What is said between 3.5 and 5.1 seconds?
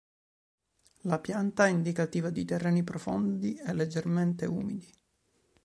e leggermente umidi.